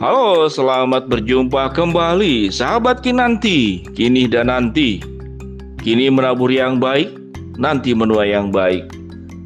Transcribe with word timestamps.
Halo, 0.00 0.48
selamat 0.48 1.12
berjumpa 1.12 1.76
kembali 1.76 2.48
sahabat 2.48 3.04
Kinanti, 3.04 3.84
kini 3.92 4.24
dan 4.24 4.48
nanti. 4.48 4.96
Kini 5.76 6.08
menabur 6.08 6.48
yang 6.48 6.80
baik, 6.80 7.12
nanti 7.60 7.92
menuai 7.92 8.32
yang 8.32 8.48
baik. 8.48 8.88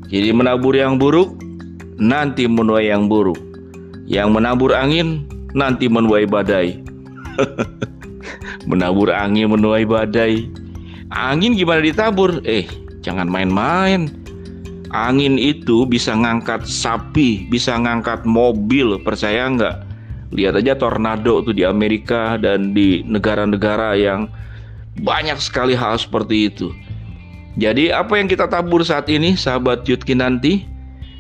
Kini 0.07 0.31
menabur 0.31 0.79
yang 0.79 0.95
buruk, 0.95 1.35
nanti 1.99 2.47
menuai 2.47 2.87
yang 2.87 3.11
buruk. 3.11 3.35
Yang 4.07 4.31
menabur 4.31 4.71
angin, 4.79 5.27
nanti 5.59 5.91
menuai 5.91 6.23
badai. 6.23 6.79
menabur 8.71 9.11
angin 9.11 9.51
menuai 9.51 9.83
badai. 9.83 10.47
Angin 11.11 11.59
gimana 11.59 11.83
ditabur? 11.83 12.39
Eh, 12.47 12.71
jangan 13.03 13.27
main-main. 13.27 14.07
Angin 14.95 15.35
itu 15.35 15.83
bisa 15.83 16.15
ngangkat 16.15 16.63
sapi, 16.63 17.43
bisa 17.51 17.75
ngangkat 17.75 18.23
mobil, 18.23 19.03
percaya 19.03 19.51
nggak? 19.51 19.94
Lihat 20.35 20.59
aja 20.59 20.75
tornado 20.75 21.47
tuh 21.47 21.55
di 21.55 21.63
Amerika 21.63 22.35
dan 22.35 22.75
di 22.75 23.07
negara-negara 23.07 23.95
yang 23.95 24.27
banyak 24.99 25.39
sekali 25.39 25.79
hal 25.79 25.95
seperti 25.95 26.51
itu. 26.51 26.75
Jadi 27.55 27.95
apa 27.95 28.19
yang 28.19 28.27
kita 28.27 28.51
tabur 28.51 28.83
saat 28.83 29.07
ini 29.07 29.39
sahabat 29.39 29.87
Yudki 29.87 30.19
nanti 30.19 30.67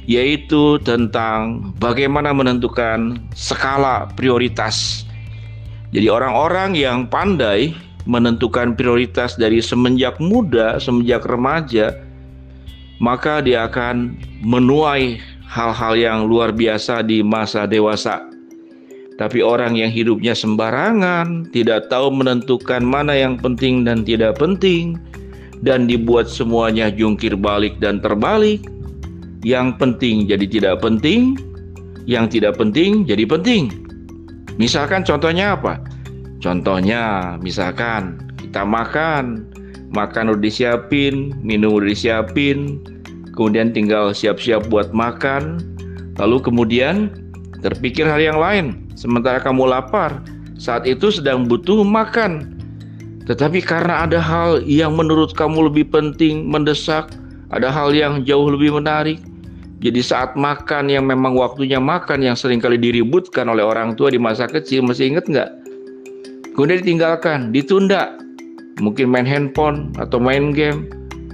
yaitu 0.05 0.83
tentang 0.83 1.71
bagaimana 1.79 2.35
menentukan 2.35 3.23
skala 3.39 4.11
prioritas. 4.19 5.07
Jadi 5.95 6.11
orang-orang 6.11 6.75
yang 6.75 7.07
pandai 7.07 7.71
menentukan 8.05 8.75
prioritas 8.75 9.39
dari 9.39 9.63
semenjak 9.63 10.19
muda, 10.19 10.77
semenjak 10.83 11.23
remaja, 11.23 11.95
maka 12.99 13.39
dia 13.41 13.71
akan 13.71 14.19
menuai 14.43 15.23
hal-hal 15.47 15.95
yang 15.95 16.19
luar 16.27 16.51
biasa 16.51 17.07
di 17.07 17.23
masa 17.23 17.65
dewasa. 17.65 18.34
Tapi 19.15 19.47
orang 19.47 19.79
yang 19.79 19.95
hidupnya 19.95 20.35
sembarangan, 20.35 21.47
tidak 21.55 21.87
tahu 21.87 22.11
menentukan 22.11 22.83
mana 22.83 23.15
yang 23.15 23.39
penting 23.39 23.87
dan 23.87 24.03
tidak 24.03 24.43
penting, 24.43 24.99
dan 25.63 25.87
dibuat 25.87 26.27
semuanya 26.27 26.91
jungkir 26.91 27.39
balik 27.39 27.79
dan 27.79 28.03
terbalik. 28.03 28.59
Yang 29.47 29.79
penting 29.79 30.27
jadi 30.27 30.47
tidak 30.51 30.83
penting, 30.83 31.39
yang 32.11 32.27
tidak 32.27 32.59
penting 32.59 33.07
jadi 33.07 33.23
penting. 33.23 33.71
Misalkan 34.59 35.07
contohnya 35.07 35.55
apa? 35.55 35.79
Contohnya 36.43 37.35
misalkan 37.39 38.19
kita 38.35 38.67
makan, 38.67 39.47
makan 39.95 40.35
udah 40.35 40.43
disiapin, 40.43 41.31
minum 41.39 41.79
udah 41.79 41.87
disiapin, 41.87 42.83
kemudian 43.39 43.71
tinggal 43.71 44.11
siap-siap 44.11 44.67
buat 44.75 44.91
makan, 44.91 45.63
lalu 46.19 46.43
kemudian 46.43 47.15
terpikir 47.63 48.11
hal 48.11 48.19
yang 48.19 48.43
lain 48.43 48.84
Sementara 48.95 49.43
kamu 49.43 49.67
lapar, 49.67 50.23
saat 50.55 50.87
itu 50.87 51.11
sedang 51.11 51.51
butuh 51.51 51.83
makan. 51.83 52.55
Tetapi 53.27 53.65
karena 53.65 54.07
ada 54.07 54.21
hal 54.21 54.63
yang 54.65 54.95
menurut 54.95 55.35
kamu 55.35 55.67
lebih 55.73 55.91
penting, 55.91 56.47
mendesak, 56.47 57.11
ada 57.51 57.71
hal 57.71 57.91
yang 57.95 58.23
jauh 58.23 58.47
lebih 58.51 58.77
menarik. 58.77 59.19
Jadi 59.85 60.01
saat 60.01 60.33
makan 60.39 60.89
yang 60.89 61.05
memang 61.05 61.37
waktunya 61.37 61.77
makan 61.77 62.25
yang 62.25 62.37
sering 62.39 62.63
kali 62.63 62.81
diributkan 62.81 63.51
oleh 63.53 63.61
orang 63.61 63.93
tua 63.99 64.09
di 64.09 64.17
masa 64.17 64.49
kecil, 64.49 64.81
masih 64.87 65.13
ingat 65.13 65.29
nggak? 65.29 65.51
Kemudian 66.55 66.81
ditinggalkan, 66.81 67.51
ditunda. 67.51 68.15
Mungkin 68.79 69.11
main 69.11 69.27
handphone 69.27 69.91
atau 69.99 70.23
main 70.23 70.55
game. 70.55 70.89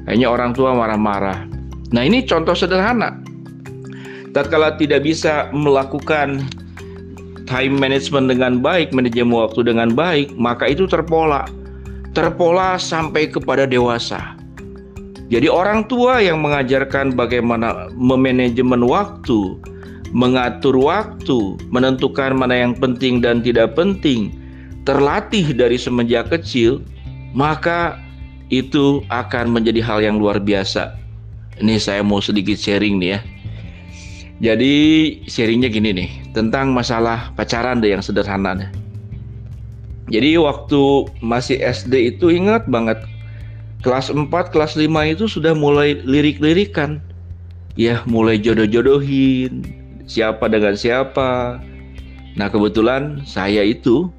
Hanya 0.08 0.32
orang 0.32 0.56
tua 0.56 0.72
marah-marah. 0.72 1.46
Nah 1.92 2.02
ini 2.02 2.24
contoh 2.24 2.56
sederhana. 2.56 3.20
Tatkala 4.30 4.78
tidak 4.78 5.04
bisa 5.04 5.50
melakukan 5.50 6.46
time 7.50 7.74
management 7.74 8.30
dengan 8.30 8.62
baik, 8.62 8.94
manajemen 8.94 9.34
waktu 9.34 9.66
dengan 9.66 9.90
baik, 9.90 10.38
maka 10.38 10.70
itu 10.70 10.86
terpola. 10.86 11.50
Terpola 12.14 12.78
sampai 12.78 13.26
kepada 13.26 13.66
dewasa. 13.66 14.38
Jadi 15.30 15.50
orang 15.50 15.86
tua 15.90 16.22
yang 16.22 16.42
mengajarkan 16.42 17.18
bagaimana 17.18 17.90
memanajemen 17.94 18.86
waktu, 18.86 19.58
mengatur 20.14 20.78
waktu, 20.78 21.58
menentukan 21.74 22.38
mana 22.38 22.54
yang 22.54 22.74
penting 22.78 23.18
dan 23.18 23.42
tidak 23.42 23.74
penting, 23.74 24.30
terlatih 24.86 25.50
dari 25.54 25.78
semenjak 25.78 26.30
kecil, 26.30 26.82
maka 27.34 27.98
itu 28.50 29.02
akan 29.10 29.54
menjadi 29.54 29.82
hal 29.82 30.02
yang 30.02 30.18
luar 30.18 30.42
biasa. 30.42 30.98
Ini 31.62 31.78
saya 31.78 32.02
mau 32.02 32.18
sedikit 32.18 32.58
sharing 32.58 32.98
nih 32.98 33.10
ya. 33.14 33.20
Jadi 34.40 34.74
sharingnya 35.30 35.70
gini 35.70 35.90
nih 35.94 36.10
tentang 36.32 36.70
masalah 36.70 37.34
pacaran 37.34 37.82
deh 37.82 37.94
yang 37.94 38.02
sederhana 38.02 38.54
deh. 38.54 38.70
Jadi 40.10 40.38
waktu 40.42 41.06
masih 41.22 41.62
SD 41.62 42.16
itu 42.16 42.34
ingat 42.34 42.66
banget 42.66 42.98
kelas 43.86 44.10
4, 44.10 44.26
kelas 44.50 44.74
5 44.74 44.90
itu 45.06 45.30
sudah 45.30 45.54
mulai 45.54 46.02
lirik-lirikan. 46.02 46.98
Ya, 47.78 48.02
mulai 48.10 48.36
jodoh-jodohin 48.42 49.62
siapa 50.10 50.50
dengan 50.50 50.74
siapa. 50.74 51.62
Nah, 52.34 52.48
kebetulan 52.50 53.22
saya 53.22 53.62
itu 53.62 54.10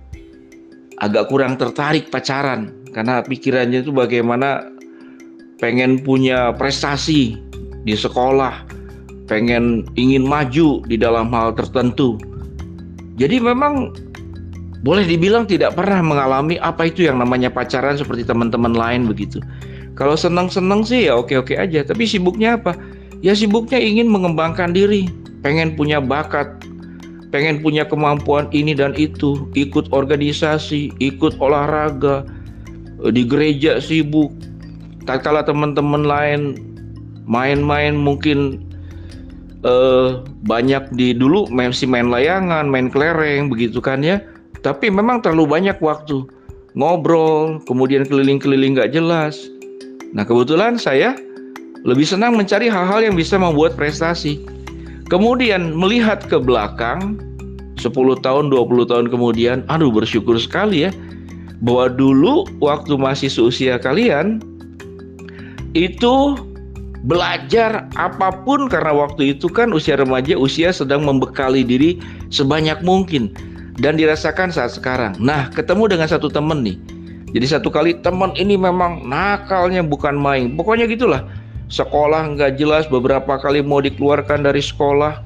agak 1.04 1.28
kurang 1.28 1.60
tertarik 1.60 2.08
pacaran 2.08 2.72
karena 2.96 3.20
pikirannya 3.26 3.84
itu 3.84 3.92
bagaimana 3.92 4.72
pengen 5.60 6.00
punya 6.00 6.56
prestasi 6.56 7.36
di 7.84 7.96
sekolah 7.98 8.71
pengen 9.32 9.88
ingin 9.96 10.28
maju 10.28 10.84
di 10.92 11.00
dalam 11.00 11.32
hal 11.32 11.56
tertentu. 11.56 12.20
Jadi 13.16 13.40
memang 13.40 13.96
boleh 14.84 15.08
dibilang 15.08 15.48
tidak 15.48 15.80
pernah 15.80 16.04
mengalami 16.04 16.60
apa 16.60 16.92
itu 16.92 17.08
yang 17.08 17.24
namanya 17.24 17.48
pacaran 17.48 17.96
seperti 17.96 18.28
teman-teman 18.28 18.76
lain 18.76 19.08
begitu. 19.08 19.40
Kalau 19.96 20.20
senang-senang 20.20 20.84
sih 20.84 21.08
ya 21.08 21.16
oke-oke 21.16 21.56
aja, 21.56 21.88
tapi 21.88 22.04
sibuknya 22.04 22.60
apa? 22.60 22.76
Ya 23.24 23.32
sibuknya 23.32 23.80
ingin 23.80 24.12
mengembangkan 24.12 24.76
diri, 24.76 25.08
pengen 25.46 25.80
punya 25.80 26.04
bakat, 26.04 26.50
pengen 27.30 27.64
punya 27.64 27.88
kemampuan 27.88 28.52
ini 28.52 28.76
dan 28.76 28.98
itu, 28.98 29.48
ikut 29.56 29.94
organisasi, 29.94 30.92
ikut 31.00 31.38
olahraga, 31.40 32.26
di 33.14 33.24
gereja 33.24 33.78
sibuk. 33.78 34.34
Tak 35.06 35.22
kala 35.22 35.46
teman-teman 35.46 36.02
lain 36.04 36.42
main-main 37.30 37.94
mungkin 37.94 38.71
uh, 39.66 40.22
banyak 40.46 40.90
di 40.94 41.14
dulu 41.16 41.50
masih 41.50 41.90
main 41.90 42.10
layangan, 42.10 42.68
main 42.68 42.90
kelereng 42.90 43.50
begitu 43.50 43.82
kan 43.82 44.02
ya. 44.02 44.22
Tapi 44.62 44.94
memang 44.94 45.26
terlalu 45.26 45.50
banyak 45.50 45.78
waktu 45.82 46.26
ngobrol, 46.78 47.60
kemudian 47.66 48.06
keliling-keliling 48.06 48.78
gak 48.78 48.94
jelas. 48.94 49.50
Nah 50.14 50.24
kebetulan 50.24 50.78
saya 50.78 51.18
lebih 51.82 52.06
senang 52.06 52.38
mencari 52.38 52.70
hal-hal 52.70 53.02
yang 53.02 53.18
bisa 53.18 53.42
membuat 53.42 53.74
prestasi. 53.74 54.46
Kemudian 55.10 55.76
melihat 55.76 56.24
ke 56.24 56.40
belakang 56.40 57.20
10 57.76 57.92
tahun, 58.22 58.54
20 58.54 58.86
tahun 58.88 59.06
kemudian, 59.10 59.66
aduh 59.68 59.92
bersyukur 59.92 60.38
sekali 60.38 60.88
ya 60.88 60.92
bahwa 61.62 61.94
dulu 61.94 62.46
waktu 62.58 62.98
masih 62.98 63.30
seusia 63.30 63.78
kalian 63.78 64.42
itu 65.78 66.36
belajar 67.02 67.90
apa 67.98 68.30
pun 68.46 68.70
karena 68.70 68.94
waktu 68.94 69.34
itu 69.38 69.50
kan 69.50 69.74
usia 69.74 69.98
remaja 69.98 70.38
usia 70.38 70.70
sedang 70.70 71.02
membekali 71.02 71.66
diri 71.66 71.98
sebanyak 72.30 72.78
mungkin 72.86 73.34
dan 73.82 73.98
dirasakan 73.98 74.54
saat 74.54 74.78
sekarang. 74.78 75.18
Nah, 75.18 75.50
ketemu 75.50 75.98
dengan 75.98 76.08
satu 76.10 76.30
temen 76.30 76.62
nih. 76.62 76.78
Jadi 77.32 77.46
satu 77.48 77.72
kali 77.72 77.98
teman 78.04 78.36
ini 78.36 78.60
memang 78.60 79.08
nakalnya 79.08 79.82
bukan 79.82 80.14
main. 80.20 80.54
Pokoknya 80.54 80.86
gitulah. 80.86 81.26
Sekolah 81.72 82.36
nggak 82.36 82.60
jelas 82.60 82.84
beberapa 82.92 83.40
kali 83.40 83.64
mau 83.64 83.80
dikeluarkan 83.80 84.44
dari 84.44 84.60
sekolah. 84.60 85.24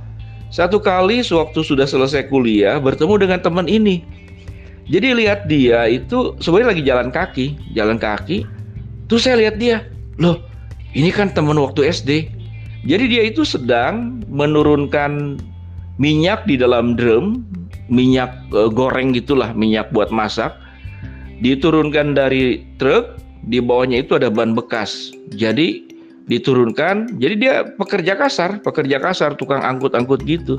Satu 0.53 0.77
kali 0.77 1.25
sewaktu 1.25 1.65
sudah 1.65 1.89
selesai 1.89 2.29
kuliah 2.29 2.77
bertemu 2.77 3.17
dengan 3.17 3.41
teman 3.41 3.65
ini. 3.65 4.05
Jadi 4.85 5.17
lihat 5.17 5.49
dia 5.49 5.89
itu 5.89 6.37
sebenarnya 6.37 6.69
lagi 6.77 6.83
jalan 6.85 7.09
kaki, 7.09 7.45
jalan 7.73 7.97
kaki. 7.97 8.45
Tuh 9.09 9.17
saya 9.17 9.41
lihat 9.41 9.57
dia, 9.57 9.89
loh 10.21 10.37
ini 10.95 11.11
kan 11.11 11.29
teman 11.35 11.59
waktu 11.59 11.91
SD. 11.91 12.31
Jadi 12.87 13.05
dia 13.11 13.23
itu 13.27 13.43
sedang 13.43 14.23
menurunkan 14.31 15.35
minyak 15.99 16.47
di 16.47 16.55
dalam 16.55 16.95
drum, 16.95 17.43
minyak 17.91 18.31
e, 18.55 18.71
goreng 18.71 19.11
gitulah, 19.11 19.51
minyak 19.51 19.91
buat 19.91 20.07
masak. 20.07 20.55
Diturunkan 21.43 22.15
dari 22.15 22.63
truk, 22.79 23.19
di 23.51 23.59
bawahnya 23.59 24.07
itu 24.07 24.15
ada 24.15 24.31
ban 24.31 24.55
bekas. 24.55 25.11
Jadi 25.35 25.83
diturunkan, 26.31 27.19
jadi 27.21 27.35
dia 27.35 27.53
pekerja 27.75 28.15
kasar, 28.15 28.63
pekerja 28.63 28.97
kasar, 28.97 29.35
tukang 29.35 29.61
angkut-angkut 29.61 30.23
gitu. 30.23 30.55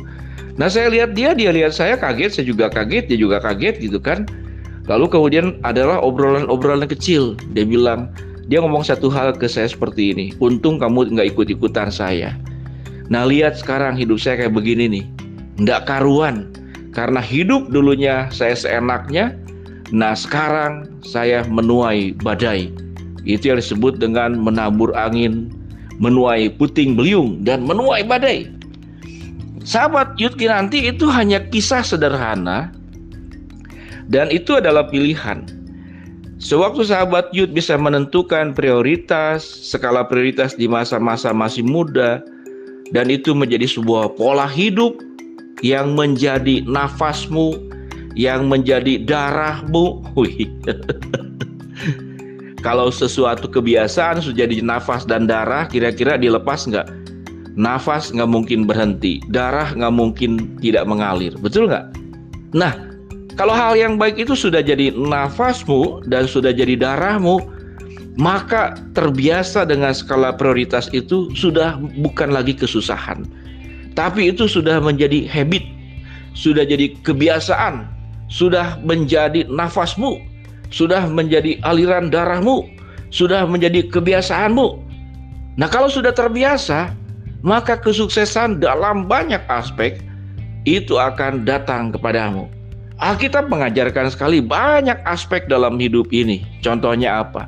Nah 0.61 0.69
saya 0.69 0.93
lihat 0.93 1.17
dia, 1.17 1.33
dia 1.33 1.51
lihat 1.51 1.73
saya 1.73 1.97
kaget, 1.97 2.39
saya 2.39 2.47
juga 2.47 2.69
kaget, 2.69 3.09
dia 3.09 3.19
juga 3.19 3.41
kaget 3.41 3.81
gitu 3.81 3.99
kan. 3.99 4.29
Lalu 4.87 5.11
kemudian 5.11 5.47
adalah 5.67 5.99
obrolan-obrolan 5.99 6.87
kecil. 6.87 7.35
Dia 7.57 7.67
bilang, 7.67 8.15
dia 8.47 8.63
ngomong 8.63 8.87
satu 8.87 9.11
hal 9.11 9.35
ke 9.35 9.51
saya 9.51 9.67
seperti 9.67 10.15
ini. 10.15 10.27
Untung 10.39 10.79
kamu 10.79 11.15
nggak 11.15 11.35
ikut-ikutan 11.35 11.91
saya. 11.91 12.39
Nah 13.11 13.27
lihat 13.27 13.59
sekarang 13.59 13.99
hidup 13.99 14.23
saya 14.23 14.47
kayak 14.47 14.55
begini 14.55 14.85
nih. 14.87 15.05
Nggak 15.63 15.91
karuan. 15.91 16.51
Karena 16.95 17.21
hidup 17.21 17.69
dulunya 17.69 18.31
saya 18.33 18.57
seenaknya, 18.57 19.37
nah 19.93 20.17
sekarang 20.17 20.89
saya 21.05 21.45
menuai 21.45 22.17
badai. 22.25 22.73
Itu 23.29 23.53
yang 23.53 23.61
disebut 23.61 24.01
dengan 24.01 24.41
menabur 24.41 24.97
angin, 24.97 25.53
menuai 26.01 26.49
puting 26.57 26.97
beliung, 26.97 27.45
dan 27.45 27.69
menuai 27.69 28.01
badai. 28.01 28.49
Sahabat 29.67 30.17
Yudki 30.17 30.49
nanti 30.49 30.89
itu 30.89 31.11
hanya 31.11 31.43
kisah 31.51 31.85
sederhana 31.85 32.73
dan 34.07 34.31
itu 34.31 34.57
adalah 34.57 34.87
pilihan. 34.87 35.43
Sewaktu 36.37 36.85
sahabat 36.85 37.33
Yud 37.33 37.57
bisa 37.57 37.81
menentukan 37.81 38.53
prioritas, 38.53 39.41
skala 39.41 40.05
prioritas 40.05 40.53
di 40.53 40.69
masa-masa 40.69 41.33
masih 41.33 41.65
muda, 41.65 42.21
dan 42.93 43.09
itu 43.09 43.33
menjadi 43.33 43.65
sebuah 43.65 44.21
pola 44.21 44.45
hidup 44.45 45.01
yang 45.65 45.97
menjadi 45.97 46.61
nafasmu, 46.69 47.57
yang 48.13 48.53
menjadi 48.53 49.01
darahmu. 49.01 50.05
Kalau 52.67 52.93
sesuatu 52.93 53.49
kebiasaan 53.49 54.21
sudah 54.21 54.45
jadi 54.45 54.61
nafas 54.61 55.09
dan 55.09 55.25
darah, 55.25 55.65
kira-kira 55.65 56.21
dilepas 56.21 56.69
nggak? 56.69 56.85
Nafas 57.57 58.13
nggak 58.13 58.29
mungkin 58.29 58.69
berhenti, 58.69 59.25
darah 59.33 59.73
nggak 59.73 59.95
mungkin 59.95 60.61
tidak 60.61 60.85
mengalir, 60.85 61.33
betul 61.41 61.73
nggak? 61.73 61.89
Nah, 62.53 62.86
kalau 63.37 63.53
hal 63.53 63.77
yang 63.77 64.01
baik 64.01 64.17
itu 64.17 64.33
sudah 64.33 64.65
jadi 64.65 64.97
nafasmu 64.97 66.09
dan 66.09 66.25
sudah 66.25 66.57
jadi 66.57 66.73
darahmu, 66.73 67.45
maka 68.17 68.81
terbiasa 68.97 69.69
dengan 69.69 69.93
skala 69.93 70.33
prioritas 70.33 70.89
itu 70.97 71.29
sudah 71.37 71.77
bukan 72.01 72.33
lagi 72.33 72.57
kesusahan. 72.57 73.29
Tapi 73.93 74.33
itu 74.33 74.49
sudah 74.49 74.81
menjadi 74.81 75.29
habit, 75.29 75.69
sudah 76.33 76.65
jadi 76.65 76.97
kebiasaan, 77.05 77.85
sudah 78.33 78.81
menjadi 78.81 79.45
nafasmu, 79.53 80.17
sudah 80.73 81.05
menjadi 81.05 81.61
aliran 81.61 82.09
darahmu, 82.09 82.65
sudah 83.13 83.45
menjadi 83.45 83.85
kebiasaanmu. 83.93 84.81
Nah, 85.61 85.69
kalau 85.69 85.93
sudah 85.93 86.13
terbiasa, 86.13 86.93
maka 87.45 87.77
kesuksesan 87.77 88.65
dalam 88.65 89.05
banyak 89.05 89.45
aspek 89.53 90.01
itu 90.65 90.97
akan 90.97 91.45
datang 91.45 91.93
kepadamu. 91.93 92.56
Alkitab 92.97 93.53
mengajarkan 93.53 94.09
sekali 94.09 94.41
banyak 94.41 94.97
aspek 95.05 95.45
dalam 95.53 95.77
hidup 95.77 96.09
ini. 96.17 96.41
Contohnya 96.65 97.21
apa? 97.21 97.45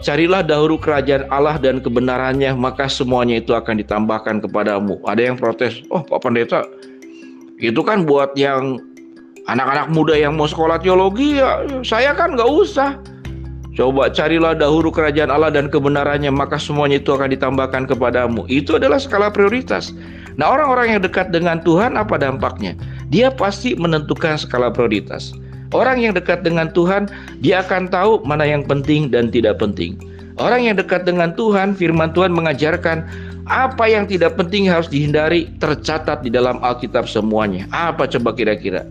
Carilah 0.00 0.42
dahulu 0.42 0.80
kerajaan 0.80 1.28
Allah 1.30 1.60
dan 1.60 1.78
kebenarannya, 1.78 2.56
maka 2.58 2.90
semuanya 2.90 3.38
itu 3.38 3.54
akan 3.54 3.78
ditambahkan 3.84 4.42
kepadamu. 4.42 4.98
Ada 5.06 5.30
yang 5.30 5.36
protes, 5.38 5.84
oh 5.94 6.02
Pak 6.02 6.26
Pendeta, 6.26 6.66
itu 7.60 7.78
kan 7.84 8.02
buat 8.02 8.34
yang 8.34 8.82
anak-anak 9.46 9.94
muda 9.94 10.18
yang 10.18 10.34
mau 10.34 10.50
sekolah 10.50 10.82
teologi, 10.82 11.38
ya 11.38 11.62
saya 11.86 12.16
kan 12.18 12.34
nggak 12.34 12.50
usah. 12.50 12.98
Coba 13.78 14.10
carilah 14.10 14.58
dahulu 14.58 14.90
kerajaan 14.90 15.30
Allah 15.30 15.54
dan 15.54 15.70
kebenarannya, 15.70 16.34
maka 16.34 16.58
semuanya 16.58 16.98
itu 16.98 17.14
akan 17.14 17.30
ditambahkan 17.30 17.86
kepadamu. 17.86 18.42
Itu 18.50 18.82
adalah 18.82 18.98
skala 18.98 19.30
prioritas. 19.30 19.94
Nah, 20.34 20.50
orang-orang 20.50 20.98
yang 20.98 21.00
dekat 21.06 21.30
dengan 21.30 21.62
Tuhan, 21.62 21.94
apa 21.94 22.18
dampaknya? 22.18 22.74
Dia 23.10 23.28
pasti 23.28 23.74
menentukan 23.74 24.38
skala 24.38 24.70
prioritas. 24.70 25.34
Orang 25.70 26.02
yang 26.02 26.14
dekat 26.14 26.42
dengan 26.42 26.70
Tuhan, 26.74 27.06
dia 27.42 27.62
akan 27.62 27.90
tahu 27.90 28.26
mana 28.26 28.42
yang 28.42 28.66
penting 28.66 29.10
dan 29.10 29.30
tidak 29.30 29.62
penting. 29.62 29.94
Orang 30.38 30.66
yang 30.66 30.74
dekat 30.74 31.06
dengan 31.06 31.36
Tuhan, 31.36 31.78
firman 31.78 32.10
Tuhan 32.10 32.34
mengajarkan 32.34 33.06
apa 33.50 33.84
yang 33.86 34.06
tidak 34.06 34.38
penting 34.38 34.66
harus 34.66 34.90
dihindari, 34.90 35.50
tercatat 35.62 36.22
di 36.22 36.30
dalam 36.30 36.58
Alkitab 36.62 37.06
semuanya. 37.06 37.66
Apa 37.70 38.06
coba 38.06 38.34
kira-kira? 38.34 38.86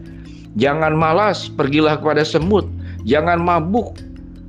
Jangan 0.55 0.95
malas, 0.95 1.47
pergilah 1.51 1.99
kepada 1.99 2.23
semut. 2.23 2.67
Jangan 3.07 3.39
mabuk, 3.39 3.95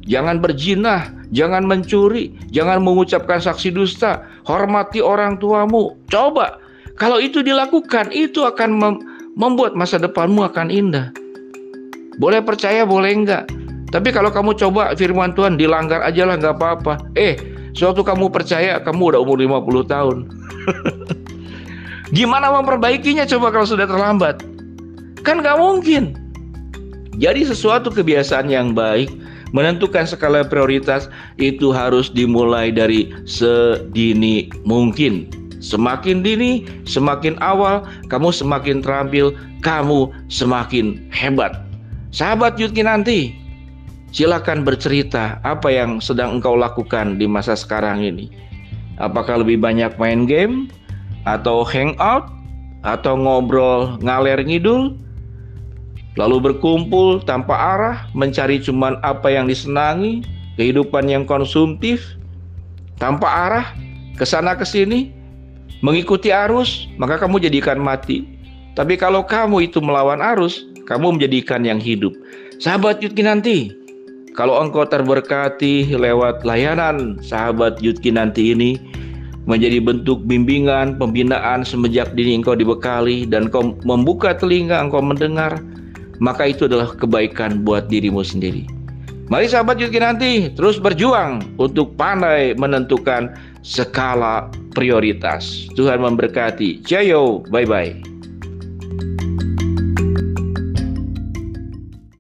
jangan 0.06 0.43
berjinah, 0.43 1.14
jangan 1.31 1.62
mencuri, 1.62 2.34
jangan 2.50 2.82
mengucapkan 2.82 3.38
saksi 3.38 3.70
dusta, 3.70 4.26
hormati 4.43 4.99
orang 4.99 5.38
tuamu. 5.38 5.94
Coba, 6.11 6.58
kalau 6.99 7.23
itu 7.23 7.40
dilakukan, 7.40 8.11
itu 8.11 8.43
akan 8.43 8.70
membuat 9.38 9.78
masa 9.78 9.98
depanmu 9.98 10.46
akan 10.46 10.70
indah. 10.70 11.10
Boleh 12.20 12.42
percaya, 12.44 12.84
boleh 12.84 13.12
enggak. 13.14 13.44
Tapi 13.90 14.14
kalau 14.14 14.30
kamu 14.30 14.54
coba 14.54 14.94
firman 14.94 15.34
Tuhan 15.34 15.58
dilanggar 15.58 16.04
aja 16.06 16.22
lah 16.22 16.38
nggak 16.38 16.56
apa-apa. 16.58 16.94
Eh, 17.18 17.34
suatu 17.74 18.06
kamu 18.06 18.30
percaya 18.30 18.78
kamu 18.78 19.14
udah 19.14 19.20
umur 19.22 19.38
50 19.42 19.90
tahun. 19.90 20.16
Gimana 22.16 22.54
memperbaikinya 22.54 23.26
coba 23.26 23.50
kalau 23.54 23.66
sudah 23.66 23.86
terlambat? 23.86 24.42
Kan 25.26 25.42
nggak 25.42 25.58
mungkin. 25.58 26.14
Jadi 27.18 27.44
sesuatu 27.46 27.90
kebiasaan 27.90 28.48
yang 28.48 28.72
baik 28.72 29.10
menentukan 29.50 30.06
skala 30.06 30.46
prioritas 30.46 31.10
itu 31.42 31.74
harus 31.74 32.10
dimulai 32.10 32.70
dari 32.70 33.10
sedini 33.26 34.46
mungkin. 34.62 35.39
Semakin 35.60 36.24
dini, 36.24 36.64
semakin 36.88 37.36
awal, 37.44 37.84
kamu 38.08 38.32
semakin 38.32 38.80
terampil, 38.80 39.36
kamu 39.60 40.08
semakin 40.32 41.04
hebat. 41.12 41.60
Sahabat 42.10 42.56
Yudki 42.56 42.80
nanti, 42.80 43.36
silakan 44.10 44.64
bercerita 44.64 45.36
apa 45.44 45.68
yang 45.68 46.00
sedang 46.00 46.40
engkau 46.40 46.56
lakukan 46.56 47.20
di 47.20 47.28
masa 47.28 47.52
sekarang 47.52 48.00
ini. 48.00 48.32
Apakah 48.96 49.44
lebih 49.44 49.60
banyak 49.60 49.94
main 50.00 50.24
game, 50.24 50.72
atau 51.28 51.60
hangout, 51.64 52.32
atau 52.80 53.12
ngobrol 53.16 54.00
ngaler 54.00 54.40
ngidul, 54.40 54.96
lalu 56.16 56.36
berkumpul 56.40 57.20
tanpa 57.20 57.54
arah, 57.54 57.96
mencari 58.16 58.56
cuman 58.60 58.96
apa 59.04 59.28
yang 59.28 59.44
disenangi, 59.44 60.24
kehidupan 60.56 61.08
yang 61.08 61.28
konsumtif, 61.28 62.16
tanpa 62.96 63.28
arah, 63.28 63.66
ke 64.16 64.24
sana 64.24 64.56
ke 64.56 64.64
sini, 64.64 65.12
mengikuti 65.80 66.32
arus, 66.32 66.88
maka 66.96 67.20
kamu 67.20 67.40
jadikan 67.44 67.80
mati. 67.80 68.24
Tapi 68.78 68.96
kalau 68.96 69.26
kamu 69.26 69.68
itu 69.68 69.82
melawan 69.82 70.22
arus, 70.22 70.64
kamu 70.86 71.18
menjadikan 71.18 71.66
yang 71.66 71.82
hidup. 71.82 72.14
Sahabat 72.60 73.00
Yudki 73.00 73.24
nanti, 73.24 73.72
kalau 74.36 74.60
engkau 74.60 74.86
terberkati 74.86 75.90
lewat 75.90 76.44
layanan 76.46 77.18
sahabat 77.24 77.80
Yudki 77.82 78.12
nanti 78.14 78.54
ini, 78.54 78.78
menjadi 79.48 79.82
bentuk 79.82 80.22
bimbingan, 80.28 81.00
pembinaan 81.00 81.64
semenjak 81.64 82.12
dini 82.14 82.38
engkau 82.38 82.54
dibekali 82.54 83.26
dan 83.26 83.49
engkau 83.49 83.75
membuka 83.82 84.37
telinga 84.37 84.78
engkau 84.78 85.02
mendengar, 85.02 85.58
maka 86.20 86.52
itu 86.52 86.68
adalah 86.68 86.92
kebaikan 86.94 87.64
buat 87.64 87.88
dirimu 87.88 88.20
sendiri. 88.20 88.68
Mari 89.30 89.46
sahabat 89.46 89.78
Yudki 89.78 90.02
nanti 90.02 90.30
terus 90.58 90.82
berjuang 90.82 91.42
untuk 91.62 91.94
pandai 91.94 92.52
menentukan 92.58 93.30
skala 93.62 94.50
prioritas. 94.74 95.68
Tuhan 95.74 96.02
memberkati. 96.02 96.82
Jayo, 96.82 97.42
bye-bye. 97.50 98.10